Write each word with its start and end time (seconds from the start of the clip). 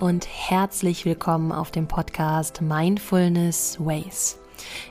und 0.00 0.26
herzlich 0.26 1.04
willkommen 1.04 1.52
auf 1.52 1.70
dem 1.70 1.86
Podcast 1.86 2.62
Mindfulness 2.62 3.78
Ways. 3.78 4.38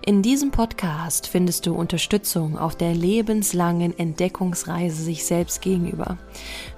In 0.06 0.22
diesem 0.22 0.52
Podcast 0.52 1.28
findest 1.28 1.66
du 1.66 1.74
Unterstützung 1.74 2.60
auf 2.60 2.76
der 2.76 2.94
lebenslangen 2.94 3.98
Entdeckungsreise 3.98 5.02
sich 5.02 5.26
selbst 5.26 5.62
gegenüber. 5.62 6.18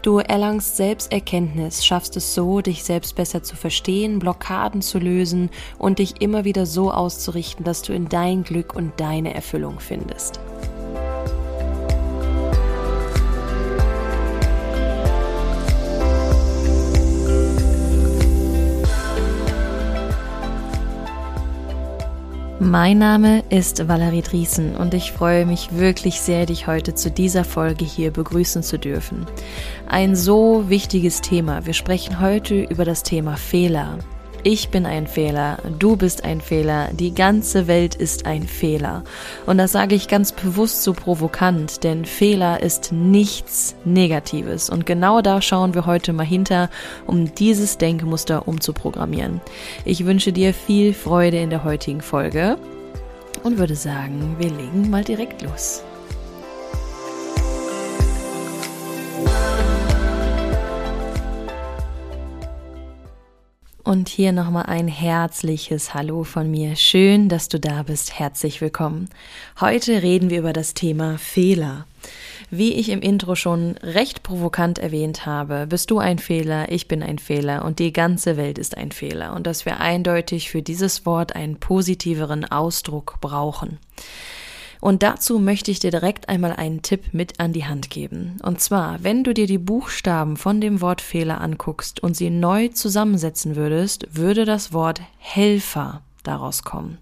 Du 0.02 0.20
erlangst 0.20 0.77
Selbsterkenntnis, 0.77 1.86
schaffst 1.86 2.16
es 2.16 2.34
so, 2.34 2.62
dich 2.62 2.84
selbst 2.84 3.16
besser 3.16 3.44
zu 3.44 3.57
verstehen, 3.57 4.20
Blockaden 4.20 4.82
zu 4.82 4.98
lösen 4.98 5.50
und 5.77 6.00
dich 6.00 6.21
immer 6.21 6.45
wieder 6.45 6.66
so 6.66 6.91
auszurichten, 6.91 7.66
dass 7.66 7.82
du 7.82 7.93
in 7.93 8.07
dein 8.07 8.43
Glück 8.43 8.76
und 8.76 8.93
deine 8.98 9.34
Erfüllung 9.34 9.79
findest. 9.79 10.40
Mein 22.71 22.99
Name 22.99 23.43
ist 23.49 23.89
Valerie 23.89 24.21
Driesen 24.21 24.77
und 24.77 24.93
ich 24.93 25.12
freue 25.12 25.45
mich 25.45 25.75
wirklich 25.75 26.21
sehr, 26.21 26.45
dich 26.45 26.67
heute 26.67 26.95
zu 26.95 27.12
dieser 27.12 27.43
Folge 27.43 27.84
hier 27.84 28.12
begrüßen 28.12 28.63
zu 28.63 28.79
dürfen. 28.79 29.25
Ein 29.89 30.16
so 30.16 30.70
wichtiges 30.70 31.20
Thema. 31.20 31.65
Wir 31.65 31.73
sprechen 31.73 32.21
heute 32.21 32.63
über 32.63 32.85
das 32.85 33.03
Thema 33.03 33.35
Fehler. 33.35 33.99
Ich 34.44 34.70
bin 34.70 34.88
ein 34.88 35.05
Fehler, 35.05 35.59
du 35.77 35.95
bist 35.95 36.23
ein 36.23 36.41
Fehler, 36.41 36.90
die 36.94 37.13
ganze 37.13 37.68
Welt 37.68 37.94
ist 37.94 38.26
ein 38.26 38.41
Fehler. 38.48 39.04
Und 39.45 39.59
das 39.59 39.72
sage 39.72 39.93
ich 39.93 40.07
ganz 40.07 40.32
bewusst 40.32 40.82
so 40.82 40.93
provokant, 40.93 41.84
denn 41.84 42.05
Fehler 42.05 42.60
ist 42.63 42.91
nichts 42.91 43.76
Negatives. 43.85 44.71
Und 44.71 44.88
genau 44.88 45.21
da 45.21 45.43
schauen 45.43 45.76
wir 45.76 45.85
heute 45.85 46.12
mal 46.12 46.26
hinter, 46.26 46.71
um 47.05 47.35
dieses 47.35 47.77
Denkmuster 47.77 48.48
umzuprogrammieren. 48.48 49.41
Ich 49.85 50.05
wünsche 50.07 50.34
dir 50.34 50.55
viel 50.55 50.96
Freude 50.96 51.37
in 51.37 51.52
der 51.52 51.63
heutigen 51.63 52.02
Folge 52.02 52.58
und 53.43 53.60
würde 53.60 53.76
sagen, 53.76 54.37
wir 54.40 54.49
legen 54.49 54.90
mal 54.90 55.04
direkt 55.04 55.43
los. 55.43 55.84
Und 63.91 64.07
hier 64.07 64.31
nochmal 64.31 64.67
ein 64.67 64.88
herzliches 64.88 65.94
Hallo 65.94 66.23
von 66.23 66.50
mir. 66.50 66.78
Schön, 66.78 67.28
dass 67.28 67.50
du 67.50 67.59
da 67.59 67.84
bist. 67.84 68.17
Herzlich 68.17 68.61
willkommen. 68.61 69.09
Heute 69.59 70.01
reden 70.01 70.29
wir 70.29 70.39
über 70.39 70.53
das 70.53 70.73
Thema 70.73 71.17
Fehler. 71.17 71.85
Wie 72.50 72.72
ich 72.72 72.88
im 72.88 73.01
Intro 73.01 73.35
schon 73.35 73.75
recht 73.84 74.23
provokant 74.23 74.79
erwähnt 74.79 75.25
habe, 75.25 75.67
bist 75.67 75.91
du 75.91 76.00
ein 76.00 76.19
Fehler, 76.19 76.72
ich 76.72 76.88
bin 76.88 77.03
ein 77.03 77.19
Fehler 77.19 77.66
und 77.66 77.79
die 77.79 77.91
ganze 77.91 78.38
Welt 78.38 78.57
ist 78.57 78.78
ein 78.78 78.94
Fehler 78.94 79.34
und 79.34 79.45
dass 79.45 79.66
wir 79.66 79.81
eindeutig 79.81 80.50
für 80.50 80.62
dieses 80.62 81.06
Wort 81.06 81.35
einen 81.35 81.57
positiveren 81.57 82.45
Ausdruck 82.45 83.17
brauchen. 83.19 83.78
Und 84.81 85.03
dazu 85.03 85.40
möchte 85.40 85.69
ich 85.69 85.79
dir 85.79 85.91
direkt 85.91 86.28
einmal 86.28 86.53
einen 86.53 86.81
Tipp 86.81 87.13
mit 87.13 87.40
an 87.40 87.53
die 87.53 87.66
Hand 87.66 87.91
geben. 87.91 88.38
Und 88.44 88.59
zwar, 88.59 89.03
wenn 89.03 89.24
du 89.24 89.34
dir 89.34 89.46
die 89.46 89.59
Buchstaben 89.59 90.38
von 90.38 90.59
dem 90.59 90.81
Wort 90.81 91.01
Fehler 91.01 91.40
anguckst 91.40 92.01
und 92.01 92.18
sie 92.18 92.31
neu 92.31 92.68
zusammensetzen 92.69 93.56
würdest, 93.56 94.07
würde 94.18 94.44
das 94.44 94.74
Wort 94.74 95.00
Helfer 95.19 96.02
daraus 96.24 96.63
kommen. 96.63 96.97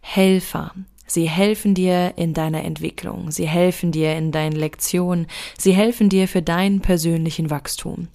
Helfer. 0.00 0.72
Sie 1.06 1.28
helfen 1.28 1.74
dir 1.74 2.14
in 2.16 2.34
deiner 2.34 2.64
Entwicklung, 2.64 3.30
sie 3.30 3.46
helfen 3.46 3.92
dir 3.92 4.16
in 4.16 4.32
deinen 4.32 4.56
Lektionen, 4.56 5.26
sie 5.56 5.72
helfen 5.72 6.08
dir 6.08 6.26
für 6.26 6.42
deinen 6.42 6.80
persönlichen 6.80 7.48
Wachstum. 7.50 8.08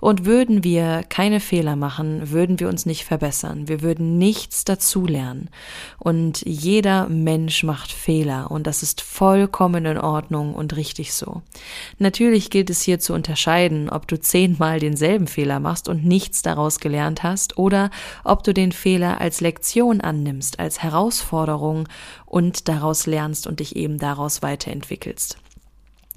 Und 0.00 0.24
würden 0.24 0.64
wir 0.64 1.02
keine 1.08 1.40
Fehler 1.40 1.76
machen, 1.76 2.30
würden 2.30 2.58
wir 2.58 2.68
uns 2.68 2.86
nicht 2.86 3.04
verbessern, 3.04 3.68
wir 3.68 3.82
würden 3.82 4.16
nichts 4.16 4.64
dazulernen. 4.64 5.50
Und 5.98 6.42
jeder 6.46 7.08
Mensch 7.08 7.62
macht 7.62 7.92
Fehler 7.92 8.50
und 8.50 8.66
das 8.66 8.82
ist 8.82 9.02
vollkommen 9.02 9.84
in 9.84 9.98
Ordnung 9.98 10.54
und 10.54 10.76
richtig 10.76 11.12
so. 11.12 11.42
Natürlich 11.98 12.48
gilt 12.48 12.70
es 12.70 12.80
hier 12.80 13.00
zu 13.00 13.12
unterscheiden, 13.12 13.90
ob 13.90 14.08
du 14.08 14.18
zehnmal 14.18 14.80
denselben 14.80 15.26
Fehler 15.26 15.60
machst 15.60 15.88
und 15.88 16.06
nichts 16.06 16.40
daraus 16.40 16.80
gelernt 16.80 17.22
hast 17.22 17.58
oder 17.58 17.90
ob 18.24 18.42
du 18.44 18.54
den 18.54 18.72
Fehler 18.72 19.20
als 19.20 19.42
Lektion 19.42 20.00
annimmst, 20.00 20.58
als 20.58 20.82
Herausforderung 20.82 21.86
und 22.30 22.68
daraus 22.68 23.06
lernst 23.06 23.46
und 23.46 23.60
dich 23.60 23.76
eben 23.76 23.98
daraus 23.98 24.40
weiterentwickelst. 24.40 25.36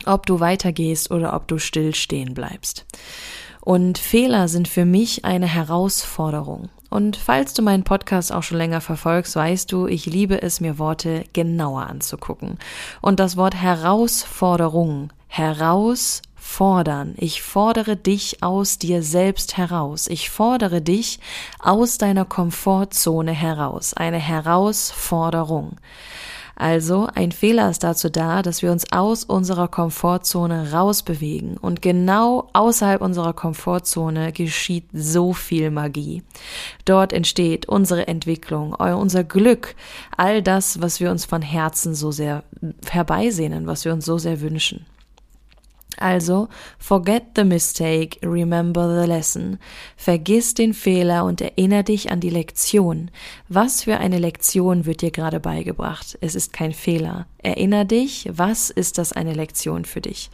Ob 0.06 0.26
du 0.26 0.40
weitergehst 0.40 1.12
oder 1.12 1.36
ob 1.36 1.48
du 1.48 1.58
still 1.58 1.96
stehen 1.96 2.34
bleibst. 2.34 2.86
Und 3.62 3.98
Fehler 3.98 4.48
sind 4.48 4.68
für 4.68 4.86
mich 4.86 5.26
eine 5.26 5.48
Herausforderung. 5.48 6.70
Und 6.90 7.18
falls 7.18 7.54
du 7.56 7.64
meinen 7.64 7.84
Podcast 7.84 8.32
auch 8.32 8.44
schon 8.44 8.58
länger 8.58 8.82
verfolgst, 8.82 9.36
weißt 9.36 9.72
du, 9.72 9.88
ich 9.88 10.06
liebe 10.06 10.42
es, 10.42 10.62
mir 10.62 10.78
Worte 10.78 11.24
genauer 11.34 11.88
anzugucken. 11.88 12.60
Und 13.02 13.20
das 13.20 13.36
Wort 13.36 13.56
Herausforderung, 13.56 15.12
heraus 15.28 16.22
fordern. 16.54 17.16
Ich 17.18 17.42
fordere 17.42 17.96
dich 17.96 18.44
aus 18.44 18.78
dir 18.78 19.02
selbst 19.02 19.58
heraus. 19.58 20.08
Ich 20.08 20.30
fordere 20.30 20.82
dich 20.82 21.20
aus 21.60 21.98
deiner 21.98 22.26
Komfortzone 22.26 23.32
heraus. 23.32 23.94
Eine 23.96 24.20
Herausforderung. 24.20 25.78
Also 26.56 27.08
ein 27.16 27.32
Fehler 27.32 27.72
ist 27.72 27.84
dazu 27.84 28.10
da, 28.10 28.44
dass 28.44 28.62
wir 28.62 28.72
uns 28.72 28.92
aus 28.92 29.24
unserer 29.24 29.68
Komfortzone 29.68 30.72
rausbewegen. 30.72 31.58
Und 31.58 31.82
genau 31.82 32.50
außerhalb 32.54 33.02
unserer 33.02 33.34
Komfortzone 33.34 34.32
geschieht 34.32 34.86
so 34.94 35.34
viel 35.34 35.72
Magie. 35.72 36.22
Dort 36.86 37.12
entsteht 37.12 37.68
unsere 37.68 38.08
Entwicklung, 38.08 38.76
unser 38.76 39.24
Glück, 39.24 39.76
all 40.16 40.44
das, 40.44 40.80
was 40.80 41.00
wir 41.00 41.10
uns 41.10 41.26
von 41.26 41.42
Herzen 41.42 41.96
so 41.96 42.12
sehr 42.12 42.44
herbeisehnen, 42.88 43.66
was 43.66 43.86
wir 43.86 43.94
uns 43.94 44.06
so 44.06 44.20
sehr 44.20 44.40
wünschen. 44.42 44.86
Also, 46.04 46.50
forget 46.80 47.28
the 47.38 47.46
mistake, 47.46 48.20
remember 48.22 49.02
the 49.02 49.08
lesson. 49.08 49.58
Vergiss 49.96 50.54
den 50.54 50.74
Fehler 50.74 51.24
und 51.24 51.40
erinnere 51.40 51.86
dich 51.86 52.12
an 52.12 52.20
die 52.20 52.30
Lektion. 52.30 53.10
Was 53.48 53.84
für 53.84 54.00
eine 54.00 54.20
Lektion 54.20 54.86
wird 54.86 55.00
dir 55.00 55.12
gerade 55.12 55.40
beigebracht? 55.40 56.18
Es 56.20 56.36
ist 56.36 56.52
kein 56.52 56.74
Fehler. 56.74 57.26
Erinner 57.38 57.86
dich, 57.86 58.28
was 58.30 58.70
ist 58.70 58.98
das 58.98 59.14
eine 59.14 59.34
Lektion 59.34 59.86
für 59.86 60.02
dich? 60.02 60.30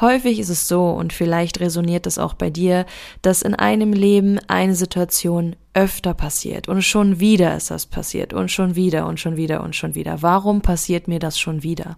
Häufig 0.00 0.40
ist 0.40 0.48
es 0.48 0.66
so, 0.66 0.90
und 0.90 1.12
vielleicht 1.12 1.60
resoniert 1.60 2.06
das 2.06 2.18
auch 2.18 2.34
bei 2.34 2.50
dir, 2.50 2.84
dass 3.22 3.42
in 3.42 3.54
einem 3.54 3.92
Leben 3.92 4.40
eine 4.48 4.74
Situation 4.74 5.54
öfter 5.74 6.14
passiert 6.14 6.68
und 6.68 6.82
schon 6.82 7.18
wieder 7.18 7.56
ist 7.56 7.70
das 7.70 7.86
passiert 7.86 8.32
und 8.32 8.50
schon 8.50 8.76
wieder 8.76 9.06
und 9.06 9.18
schon 9.18 9.36
wieder 9.36 9.62
und 9.62 9.74
schon 9.74 9.94
wieder. 9.94 10.20
Warum 10.20 10.60
passiert 10.60 11.08
mir 11.08 11.18
das 11.18 11.38
schon 11.38 11.62
wieder? 11.62 11.96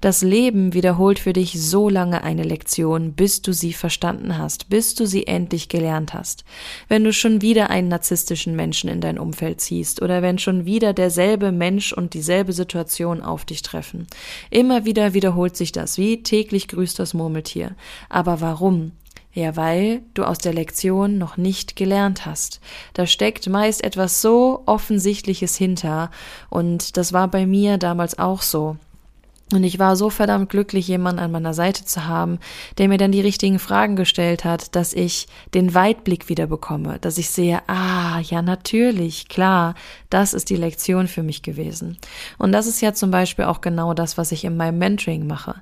Das 0.00 0.22
Leben 0.22 0.74
wiederholt 0.74 1.18
für 1.18 1.32
dich 1.32 1.60
so 1.60 1.88
lange 1.88 2.22
eine 2.24 2.42
Lektion, 2.42 3.12
bis 3.12 3.42
du 3.42 3.52
sie 3.52 3.72
verstanden 3.72 4.38
hast, 4.38 4.68
bis 4.68 4.94
du 4.94 5.06
sie 5.06 5.26
endlich 5.26 5.68
gelernt 5.68 6.14
hast. 6.14 6.44
Wenn 6.88 7.04
du 7.04 7.12
schon 7.12 7.42
wieder 7.42 7.70
einen 7.70 7.88
narzisstischen 7.88 8.56
Menschen 8.56 8.88
in 8.88 9.00
dein 9.00 9.18
Umfeld 9.18 9.60
ziehst 9.60 10.02
oder 10.02 10.22
wenn 10.22 10.38
schon 10.38 10.64
wieder 10.64 10.92
derselbe 10.92 11.52
Mensch 11.52 11.92
und 11.92 12.14
dieselbe 12.14 12.52
Situation 12.52 13.20
auf 13.20 13.44
dich 13.44 13.62
treffen. 13.62 14.06
Immer 14.50 14.84
wieder 14.84 15.14
wiederholt 15.14 15.56
sich 15.56 15.72
das, 15.72 15.98
wie 15.98 16.22
täglich 16.22 16.68
grüßt 16.68 16.98
das 16.98 17.14
Murmeltier. 17.14 17.74
Aber 18.08 18.40
warum? 18.40 18.92
Ja, 19.34 19.56
weil 19.56 20.02
du 20.12 20.24
aus 20.24 20.38
der 20.38 20.52
Lektion 20.52 21.16
noch 21.16 21.38
nicht 21.38 21.74
gelernt 21.74 22.26
hast. 22.26 22.60
Da 22.92 23.06
steckt 23.06 23.48
meist 23.48 23.82
etwas 23.82 24.20
so 24.20 24.62
Offensichtliches 24.66 25.56
hinter, 25.56 26.10
und 26.50 26.96
das 26.98 27.14
war 27.14 27.28
bei 27.28 27.46
mir 27.46 27.78
damals 27.78 28.18
auch 28.18 28.42
so. 28.42 28.76
Und 29.52 29.64
ich 29.64 29.78
war 29.78 29.96
so 29.96 30.10
verdammt 30.10 30.50
glücklich, 30.50 30.88
jemanden 30.88 31.20
an 31.20 31.30
meiner 31.30 31.54
Seite 31.54 31.84
zu 31.84 32.06
haben, 32.06 32.38
der 32.78 32.88
mir 32.88 32.98
dann 32.98 33.12
die 33.12 33.20
richtigen 33.20 33.58
Fragen 33.58 33.96
gestellt 33.96 34.44
hat, 34.44 34.74
dass 34.74 34.92
ich 34.92 35.26
den 35.54 35.74
Weitblick 35.74 36.28
wieder 36.28 36.46
bekomme, 36.46 36.98
dass 37.00 37.18
ich 37.18 37.30
sehe, 37.30 37.60
ah, 37.66 38.20
ja, 38.20 38.42
natürlich, 38.42 39.28
klar, 39.28 39.74
das 40.10 40.34
ist 40.34 40.50
die 40.50 40.56
Lektion 40.56 41.08
für 41.08 41.22
mich 41.22 41.42
gewesen. 41.42 41.98
Und 42.38 42.52
das 42.52 42.66
ist 42.66 42.80
ja 42.80 42.94
zum 42.94 43.10
Beispiel 43.10 43.44
auch 43.44 43.60
genau 43.60 43.94
das, 43.94 44.18
was 44.18 44.32
ich 44.32 44.44
in 44.44 44.56
meinem 44.56 44.78
Mentoring 44.78 45.26
mache. 45.26 45.56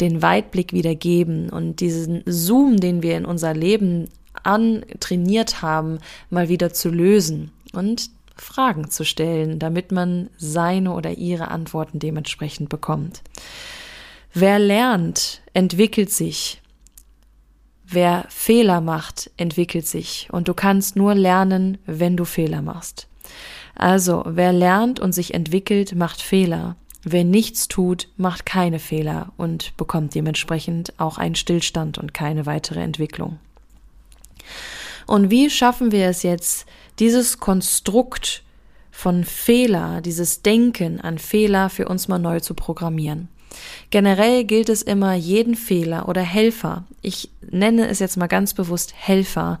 Den 0.00 0.22
Weitblick 0.22 0.72
wieder 0.72 0.94
geben 0.94 1.48
und 1.50 1.80
diesen 1.80 2.22
Zoom, 2.26 2.78
den 2.78 3.02
wir 3.02 3.16
in 3.16 3.24
unser 3.24 3.54
Leben 3.54 4.08
antrainiert 4.42 5.62
haben, 5.62 5.98
mal 6.30 6.48
wieder 6.48 6.72
zu 6.72 6.88
lösen. 6.88 7.52
Und 7.72 8.10
Fragen 8.36 8.90
zu 8.90 9.04
stellen, 9.04 9.58
damit 9.58 9.92
man 9.92 10.30
seine 10.36 10.92
oder 10.92 11.12
ihre 11.12 11.48
Antworten 11.48 11.98
dementsprechend 11.98 12.68
bekommt. 12.68 13.22
Wer 14.32 14.58
lernt, 14.58 15.40
entwickelt 15.54 16.10
sich. 16.10 16.60
Wer 17.84 18.26
Fehler 18.28 18.80
macht, 18.80 19.30
entwickelt 19.36 19.86
sich. 19.86 20.28
Und 20.30 20.48
du 20.48 20.54
kannst 20.54 20.96
nur 20.96 21.14
lernen, 21.14 21.78
wenn 21.86 22.16
du 22.16 22.24
Fehler 22.24 22.60
machst. 22.60 23.08
Also, 23.74 24.24
wer 24.26 24.52
lernt 24.52 25.00
und 25.00 25.12
sich 25.12 25.34
entwickelt, 25.34 25.94
macht 25.94 26.20
Fehler. 26.20 26.76
Wer 27.02 27.24
nichts 27.24 27.68
tut, 27.68 28.08
macht 28.16 28.46
keine 28.46 28.80
Fehler 28.80 29.32
und 29.36 29.76
bekommt 29.76 30.14
dementsprechend 30.14 30.92
auch 30.98 31.18
einen 31.18 31.36
Stillstand 31.36 31.98
und 31.98 32.12
keine 32.12 32.46
weitere 32.46 32.80
Entwicklung. 32.80 33.38
Und 35.06 35.30
wie 35.30 35.48
schaffen 35.48 35.92
wir 35.92 36.08
es 36.08 36.24
jetzt, 36.24 36.66
dieses 36.98 37.38
Konstrukt 37.38 38.42
von 38.90 39.24
Fehler, 39.24 40.00
dieses 40.00 40.42
Denken 40.42 41.00
an 41.00 41.18
Fehler 41.18 41.70
für 41.70 41.88
uns 41.88 42.08
mal 42.08 42.18
neu 42.18 42.40
zu 42.40 42.54
programmieren? 42.54 43.28
Generell 43.90 44.44
gilt 44.44 44.68
es 44.68 44.82
immer, 44.82 45.14
jeden 45.14 45.54
Fehler 45.54 46.08
oder 46.08 46.22
Helfer, 46.22 46.84
ich 47.02 47.30
nenne 47.50 47.88
es 47.88 47.98
jetzt 47.98 48.16
mal 48.16 48.26
ganz 48.26 48.54
bewusst 48.54 48.92
Helfer, 48.96 49.58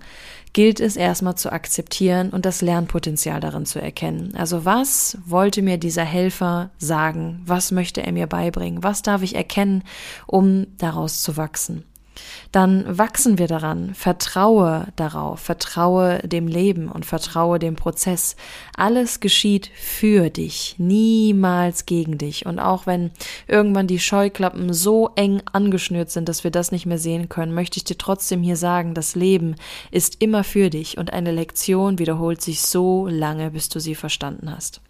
gilt 0.52 0.80
es 0.80 0.96
erstmal 0.96 1.34
zu 1.34 1.52
akzeptieren 1.52 2.30
und 2.30 2.46
das 2.46 2.62
Lernpotenzial 2.62 3.40
darin 3.40 3.66
zu 3.66 3.78
erkennen. 3.80 4.34
Also 4.36 4.64
was 4.64 5.18
wollte 5.26 5.60
mir 5.60 5.76
dieser 5.76 6.04
Helfer 6.04 6.70
sagen? 6.78 7.42
Was 7.44 7.72
möchte 7.72 8.02
er 8.02 8.12
mir 8.12 8.26
beibringen? 8.26 8.82
Was 8.82 9.02
darf 9.02 9.22
ich 9.22 9.34
erkennen, 9.34 9.84
um 10.26 10.66
daraus 10.78 11.20
zu 11.20 11.36
wachsen? 11.36 11.84
Dann 12.52 12.98
wachsen 12.98 13.38
wir 13.38 13.48
daran. 13.48 13.94
Vertraue 13.94 14.88
darauf, 14.96 15.40
vertraue 15.40 16.20
dem 16.20 16.48
Leben 16.48 16.88
und 16.88 17.04
vertraue 17.04 17.58
dem 17.58 17.76
Prozess. 17.76 18.36
Alles 18.76 19.20
geschieht 19.20 19.70
für 19.74 20.30
dich, 20.30 20.76
niemals 20.78 21.86
gegen 21.86 22.18
dich. 22.18 22.46
Und 22.46 22.58
auch 22.58 22.86
wenn 22.86 23.10
irgendwann 23.46 23.86
die 23.86 23.98
Scheuklappen 23.98 24.72
so 24.72 25.10
eng 25.16 25.42
angeschnürt 25.52 26.10
sind, 26.10 26.28
dass 26.28 26.44
wir 26.44 26.50
das 26.50 26.72
nicht 26.72 26.86
mehr 26.86 26.98
sehen 26.98 27.28
können, 27.28 27.54
möchte 27.54 27.78
ich 27.78 27.84
dir 27.84 27.98
trotzdem 27.98 28.42
hier 28.42 28.56
sagen, 28.56 28.94
das 28.94 29.14
Leben 29.14 29.56
ist 29.90 30.22
immer 30.22 30.44
für 30.44 30.70
dich 30.70 30.98
und 30.98 31.12
eine 31.12 31.32
Lektion 31.32 31.98
wiederholt 31.98 32.40
sich 32.40 32.62
so 32.62 33.06
lange, 33.06 33.50
bis 33.50 33.68
du 33.68 33.80
sie 33.80 33.94
verstanden 33.94 34.50
hast. 34.50 34.80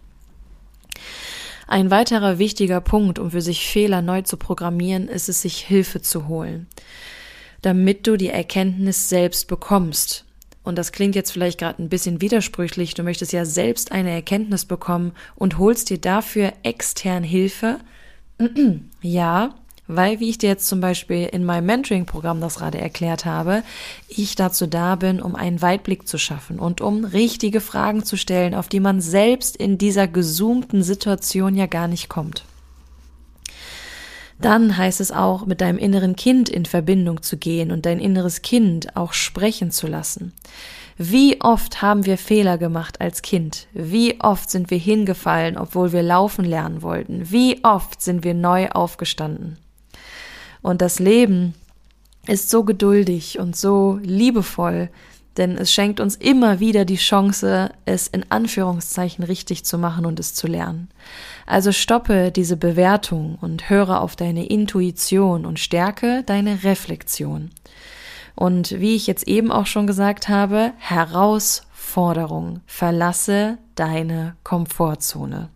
Ein 1.67 1.91
weiterer 1.91 2.39
wichtiger 2.39 2.79
Punkt, 2.79 3.19
um 3.19 3.31
für 3.31 3.41
sich 3.41 3.67
Fehler 3.67 4.01
neu 4.01 4.21
zu 4.21 4.37
programmieren, 4.37 5.09
ist 5.09 5.27
es, 5.27 5.41
sich 5.41 5.57
Hilfe 5.57 6.01
zu 6.01 6.29
holen 6.29 6.67
damit 7.61 8.07
du 8.07 8.17
die 8.17 8.29
Erkenntnis 8.29 9.09
selbst 9.09 9.47
bekommst. 9.47 10.25
Und 10.63 10.77
das 10.77 10.91
klingt 10.91 11.15
jetzt 11.15 11.31
vielleicht 11.31 11.59
gerade 11.59 11.81
ein 11.81 11.89
bisschen 11.89 12.19
widersprüchlich. 12.19 12.93
Du 12.93 13.03
möchtest 13.03 13.31
ja 13.31 13.45
selbst 13.45 13.91
eine 13.93 14.11
Erkenntnis 14.11 14.65
bekommen 14.65 15.13
und 15.35 15.57
holst 15.57 15.89
dir 15.89 15.97
dafür 15.97 16.51
extern 16.63 17.23
Hilfe. 17.23 17.79
ja, 19.01 19.55
weil, 19.87 20.19
wie 20.19 20.29
ich 20.29 20.37
dir 20.37 20.49
jetzt 20.49 20.67
zum 20.67 20.81
Beispiel 20.81 21.25
in 21.31 21.45
meinem 21.45 21.65
Mentoring-Programm 21.65 22.41
das 22.41 22.57
gerade 22.57 22.79
erklärt 22.79 23.23
habe, 23.23 23.63
ich 24.09 24.35
dazu 24.35 24.67
da 24.67 24.95
bin, 24.95 25.21
um 25.21 25.35
einen 25.35 25.61
Weitblick 25.61 26.07
zu 26.07 26.17
schaffen 26.17 26.59
und 26.59 26.81
um 26.81 27.05
richtige 27.05 27.61
Fragen 27.61 28.03
zu 28.03 28.17
stellen, 28.17 28.53
auf 28.53 28.67
die 28.67 28.81
man 28.81 28.99
selbst 28.99 29.55
in 29.55 29.77
dieser 29.77 30.09
gezoomten 30.09 30.83
Situation 30.83 31.55
ja 31.55 31.67
gar 31.67 31.87
nicht 31.87 32.09
kommt. 32.09 32.43
Dann 34.39 34.77
heißt 34.77 35.01
es 35.01 35.11
auch, 35.11 35.45
mit 35.45 35.61
deinem 35.61 35.77
inneren 35.77 36.15
Kind 36.15 36.49
in 36.49 36.65
Verbindung 36.65 37.21
zu 37.21 37.37
gehen 37.37 37.71
und 37.71 37.85
dein 37.85 37.99
inneres 37.99 38.41
Kind 38.41 38.95
auch 38.95 39.13
sprechen 39.13 39.71
zu 39.71 39.87
lassen. 39.87 40.33
Wie 40.97 41.41
oft 41.41 41.81
haben 41.81 42.05
wir 42.05 42.17
Fehler 42.17 42.57
gemacht 42.57 43.01
als 43.01 43.21
Kind? 43.21 43.67
Wie 43.73 44.19
oft 44.19 44.49
sind 44.49 44.71
wir 44.71 44.79
hingefallen, 44.79 45.57
obwohl 45.57 45.91
wir 45.91 46.01
laufen 46.01 46.43
lernen 46.43 46.81
wollten? 46.81 47.29
Wie 47.31 47.63
oft 47.63 48.01
sind 48.01 48.23
wir 48.23 48.33
neu 48.33 48.69
aufgestanden? 48.69 49.57
Und 50.61 50.81
das 50.81 50.99
Leben 50.99 51.53
ist 52.27 52.49
so 52.49 52.63
geduldig 52.63 53.39
und 53.39 53.55
so 53.55 53.99
liebevoll, 54.01 54.89
denn 55.37 55.57
es 55.57 55.71
schenkt 55.71 55.99
uns 55.99 56.15
immer 56.15 56.59
wieder 56.59 56.85
die 56.85 56.97
Chance, 56.97 57.71
es 57.85 58.07
in 58.07 58.25
Anführungszeichen 58.29 59.23
richtig 59.23 59.65
zu 59.65 59.77
machen 59.77 60.05
und 60.05 60.19
es 60.19 60.33
zu 60.33 60.47
lernen. 60.47 60.89
Also 61.45 61.71
stoppe 61.71 62.31
diese 62.31 62.57
Bewertung 62.57 63.37
und 63.39 63.69
höre 63.69 64.01
auf 64.01 64.15
deine 64.15 64.47
Intuition 64.47 65.45
und 65.45 65.59
stärke 65.59 66.23
deine 66.25 66.63
Reflexion. 66.63 67.51
Und 68.35 68.79
wie 68.79 68.95
ich 68.95 69.07
jetzt 69.07 69.27
eben 69.27 69.51
auch 69.51 69.65
schon 69.65 69.87
gesagt 69.87 70.29
habe, 70.29 70.73
Herausforderung, 70.77 72.61
verlasse 72.65 73.57
deine 73.75 74.35
Komfortzone. 74.43 75.49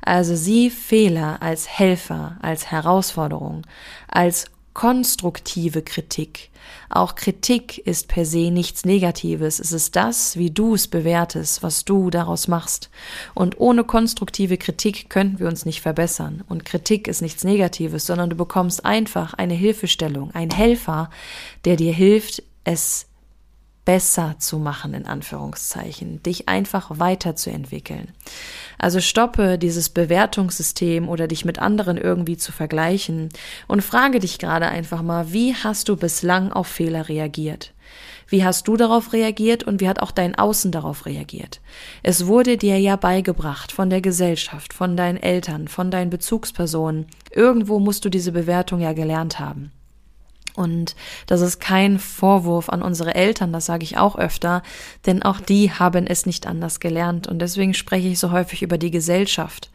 Also 0.00 0.34
sieh 0.34 0.70
Fehler 0.70 1.42
als 1.42 1.68
Helfer, 1.68 2.36
als 2.42 2.70
Herausforderung, 2.70 3.62
als 4.08 4.46
konstruktive 4.74 5.82
Kritik. 5.82 6.50
Auch 6.88 7.14
Kritik 7.14 7.78
ist 7.78 8.08
per 8.08 8.24
se 8.24 8.50
nichts 8.50 8.84
Negatives. 8.84 9.58
Es 9.58 9.72
ist 9.72 9.96
das, 9.96 10.36
wie 10.36 10.50
du 10.50 10.74
es 10.74 10.88
bewertest, 10.88 11.62
was 11.62 11.84
du 11.84 12.10
daraus 12.10 12.48
machst. 12.48 12.90
Und 13.34 13.58
ohne 13.60 13.84
konstruktive 13.84 14.58
Kritik 14.58 15.10
könnten 15.10 15.38
wir 15.38 15.48
uns 15.48 15.64
nicht 15.64 15.80
verbessern. 15.80 16.44
Und 16.48 16.64
Kritik 16.64 17.08
ist 17.08 17.22
nichts 17.22 17.44
Negatives, 17.44 18.06
sondern 18.06 18.30
du 18.30 18.36
bekommst 18.36 18.84
einfach 18.84 19.34
eine 19.34 19.54
Hilfestellung, 19.54 20.30
ein 20.34 20.50
Helfer, 20.50 21.10
der 21.64 21.76
dir 21.76 21.92
hilft, 21.92 22.42
es 22.64 23.06
besser 23.84 24.36
zu 24.38 24.58
machen, 24.58 24.94
in 24.94 25.06
Anführungszeichen, 25.06 26.22
dich 26.22 26.48
einfach 26.48 26.98
weiterzuentwickeln. 26.98 28.08
Also 28.78 29.00
stoppe 29.00 29.58
dieses 29.58 29.88
Bewertungssystem 29.88 31.08
oder 31.08 31.26
dich 31.26 31.44
mit 31.44 31.58
anderen 31.58 31.96
irgendwie 31.96 32.36
zu 32.36 32.52
vergleichen 32.52 33.30
und 33.66 33.82
frage 33.82 34.20
dich 34.20 34.38
gerade 34.38 34.68
einfach 34.68 35.02
mal, 35.02 35.32
wie 35.32 35.54
hast 35.54 35.88
du 35.88 35.96
bislang 35.96 36.52
auf 36.52 36.68
Fehler 36.68 37.08
reagiert? 37.08 37.72
Wie 38.28 38.44
hast 38.44 38.66
du 38.66 38.76
darauf 38.76 39.12
reagiert 39.12 39.64
und 39.64 39.80
wie 39.80 39.88
hat 39.88 40.00
auch 40.00 40.10
dein 40.10 40.34
Außen 40.34 40.72
darauf 40.72 41.04
reagiert? 41.04 41.60
Es 42.02 42.26
wurde 42.26 42.56
dir 42.56 42.78
ja 42.78 42.96
beigebracht 42.96 43.72
von 43.72 43.90
der 43.90 44.00
Gesellschaft, 44.00 44.72
von 44.72 44.96
deinen 44.96 45.18
Eltern, 45.18 45.68
von 45.68 45.90
deinen 45.90 46.08
Bezugspersonen. 46.08 47.08
Irgendwo 47.30 47.78
musst 47.78 48.04
du 48.04 48.08
diese 48.08 48.32
Bewertung 48.32 48.80
ja 48.80 48.94
gelernt 48.94 49.38
haben. 49.38 49.70
Und 50.54 50.94
das 51.26 51.40
ist 51.40 51.60
kein 51.60 51.98
Vorwurf 51.98 52.68
an 52.68 52.82
unsere 52.82 53.14
Eltern, 53.14 53.52
das 53.52 53.66
sage 53.66 53.84
ich 53.84 53.96
auch 53.96 54.16
öfter, 54.16 54.62
denn 55.06 55.22
auch 55.22 55.40
die 55.40 55.72
haben 55.72 56.06
es 56.06 56.26
nicht 56.26 56.46
anders 56.46 56.80
gelernt 56.80 57.26
und 57.26 57.38
deswegen 57.38 57.74
spreche 57.74 58.08
ich 58.08 58.18
so 58.18 58.32
häufig 58.32 58.62
über 58.62 58.76
die 58.76 58.90
Gesellschaft. 58.90 59.70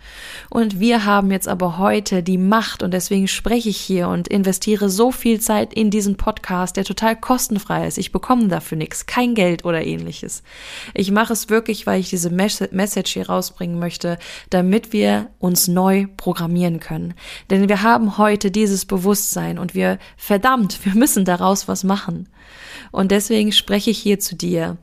Und 0.50 0.80
wir 0.80 1.06
haben 1.06 1.32
jetzt 1.32 1.48
aber 1.48 1.78
heute 1.78 2.22
die 2.22 2.38
Macht 2.38 2.84
und 2.84 2.92
deswegen 2.92 3.28
spreche 3.28 3.70
ich 3.70 3.78
hier 3.78 4.08
und 4.08 4.28
investiere 4.28 4.90
so 4.90 5.12
viel 5.12 5.40
Zeit 5.40 5.74
in 5.74 5.90
diesen 5.90 6.16
Podcast, 6.16 6.78
der 6.78 6.86
total 6.86 7.16
kostenfrei 7.16 7.88
ist. 7.88 7.98
Ich 7.98 8.12
bekomme 8.12 8.48
dafür 8.48 8.78
nichts, 8.78 9.06
kein 9.06 9.34
Geld 9.34 9.66
oder 9.66 9.84
ähnliches. 9.84 10.44
Ich 10.94 11.12
mache 11.12 11.34
es 11.34 11.50
wirklich, 11.50 11.88
weil 11.88 12.00
ich 12.00 12.10
diese 12.10 12.30
Message 12.30 13.14
hier 13.14 13.30
rausbringen 13.30 13.80
möchte, 13.80 14.20
damit 14.50 14.94
wir 14.94 15.30
uns 15.40 15.68
neu 15.68 16.06
programmieren 16.18 16.80
können. 16.80 17.14
Denn 17.50 17.68
wir 17.68 17.82
haben 17.82 18.18
heute 18.18 18.52
dieses 18.52 18.86
Bewusstsein 18.86 19.58
und 19.58 19.74
wir 19.74 19.98
verdammt 20.16 20.67
verdammt, 20.74 20.86
wir 20.86 21.00
müssen 21.00 21.26
daraus 21.26 21.68
was 21.68 21.84
machen. 21.84 22.28
Und 22.92 23.12
deswegen 23.12 23.52
spreche 23.52 23.92
ich 23.92 24.00
hier 24.00 24.20
zu 24.20 24.36
dir 24.36 24.78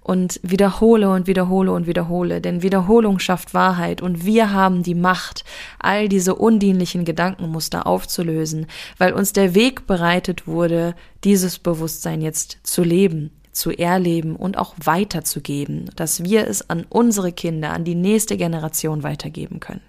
und 0.00 0.40
wiederhole 0.42 1.10
und 1.10 1.26
wiederhole 1.26 1.72
und 1.72 1.86
wiederhole, 1.86 2.40
denn 2.40 2.62
Wiederholung 2.62 3.18
schafft 3.18 3.52
Wahrheit 3.52 4.00
und 4.00 4.24
wir 4.24 4.52
haben 4.52 4.82
die 4.82 4.94
Macht, 4.94 5.44
all 5.78 6.08
diese 6.08 6.34
undienlichen 6.34 7.04
Gedankenmuster 7.04 7.86
aufzulösen, 7.86 8.66
weil 8.96 9.12
uns 9.12 9.32
der 9.32 9.54
Weg 9.54 9.86
bereitet 9.86 10.46
wurde, 10.46 10.94
dieses 11.24 11.58
Bewusstsein 11.58 12.22
jetzt 12.22 12.58
zu 12.62 12.82
leben 12.82 13.30
zu 13.50 13.72
erleben 13.72 14.36
und 14.36 14.56
auch 14.56 14.76
weiterzugeben, 14.84 15.90
dass 15.96 16.22
wir 16.22 16.46
es 16.46 16.70
an 16.70 16.86
unsere 16.88 17.32
Kinder, 17.32 17.72
an 17.72 17.82
die 17.82 17.96
nächste 17.96 18.36
Generation 18.36 19.02
weitergeben 19.02 19.58
können. 19.58 19.80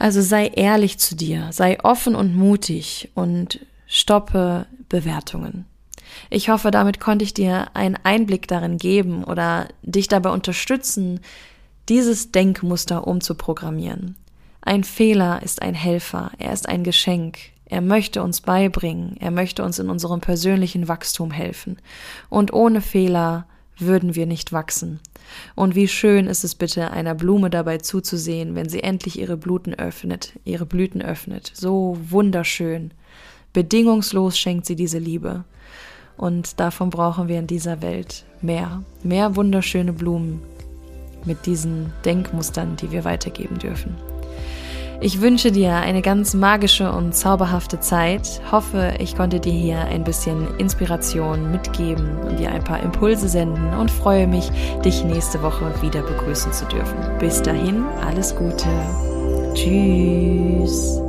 Also 0.00 0.22
sei 0.22 0.46
ehrlich 0.46 0.98
zu 0.98 1.14
dir, 1.14 1.48
sei 1.52 1.78
offen 1.84 2.14
und 2.14 2.34
mutig 2.34 3.10
und 3.14 3.60
stoppe 3.86 4.64
Bewertungen. 4.88 5.66
Ich 6.30 6.48
hoffe, 6.48 6.70
damit 6.70 7.00
konnte 7.00 7.22
ich 7.22 7.34
dir 7.34 7.68
einen 7.74 7.98
Einblick 8.02 8.48
darin 8.48 8.78
geben 8.78 9.24
oder 9.24 9.68
dich 9.82 10.08
dabei 10.08 10.30
unterstützen, 10.30 11.20
dieses 11.90 12.32
Denkmuster 12.32 13.06
umzuprogrammieren. 13.06 14.16
Ein 14.62 14.84
Fehler 14.84 15.42
ist 15.42 15.60
ein 15.60 15.74
Helfer, 15.74 16.30
er 16.38 16.54
ist 16.54 16.66
ein 16.66 16.82
Geschenk, 16.82 17.38
er 17.66 17.82
möchte 17.82 18.22
uns 18.22 18.40
beibringen, 18.40 19.18
er 19.20 19.30
möchte 19.30 19.62
uns 19.62 19.78
in 19.78 19.90
unserem 19.90 20.22
persönlichen 20.22 20.88
Wachstum 20.88 21.30
helfen. 21.30 21.76
Und 22.30 22.54
ohne 22.54 22.80
Fehler 22.80 23.44
würden 23.80 24.14
wir 24.14 24.26
nicht 24.26 24.52
wachsen. 24.52 25.00
Und 25.54 25.74
wie 25.74 25.88
schön 25.88 26.26
ist 26.26 26.44
es 26.44 26.54
bitte, 26.54 26.90
einer 26.90 27.14
Blume 27.14 27.50
dabei 27.50 27.78
zuzusehen, 27.78 28.54
wenn 28.54 28.68
sie 28.68 28.82
endlich 28.82 29.18
ihre 29.18 29.36
Blüten 29.36 29.74
öffnet, 29.74 30.32
ihre 30.44 30.66
Blüten 30.66 31.02
öffnet. 31.02 31.52
So 31.54 31.96
wunderschön. 32.08 32.92
Bedingungslos 33.52 34.38
schenkt 34.38 34.66
sie 34.66 34.76
diese 34.76 34.98
Liebe. 34.98 35.44
Und 36.16 36.60
davon 36.60 36.90
brauchen 36.90 37.28
wir 37.28 37.38
in 37.38 37.46
dieser 37.46 37.80
Welt 37.82 38.24
mehr. 38.42 38.82
Mehr 39.02 39.36
wunderschöne 39.36 39.92
Blumen 39.92 40.42
mit 41.24 41.46
diesen 41.46 41.92
Denkmustern, 42.04 42.76
die 42.76 42.90
wir 42.90 43.04
weitergeben 43.04 43.58
dürfen. 43.58 43.96
Ich 45.02 45.22
wünsche 45.22 45.50
dir 45.50 45.76
eine 45.76 46.02
ganz 46.02 46.34
magische 46.34 46.92
und 46.92 47.14
zauberhafte 47.14 47.80
Zeit. 47.80 48.42
Hoffe, 48.52 48.94
ich 48.98 49.16
konnte 49.16 49.40
dir 49.40 49.52
hier 49.52 49.78
ein 49.86 50.04
bisschen 50.04 50.46
Inspiration 50.58 51.50
mitgeben 51.50 52.18
und 52.18 52.38
dir 52.38 52.52
ein 52.52 52.62
paar 52.62 52.82
Impulse 52.82 53.28
senden 53.28 53.72
und 53.78 53.90
freue 53.90 54.26
mich, 54.26 54.50
dich 54.84 55.02
nächste 55.04 55.42
Woche 55.42 55.72
wieder 55.80 56.02
begrüßen 56.02 56.52
zu 56.52 56.66
dürfen. 56.66 56.96
Bis 57.18 57.40
dahin, 57.40 57.84
alles 58.06 58.36
Gute. 58.36 58.68
Tschüss. 59.54 61.00